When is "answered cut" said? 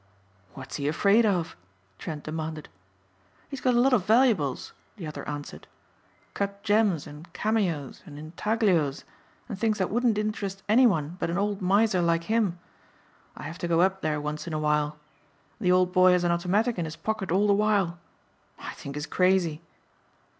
5.29-6.63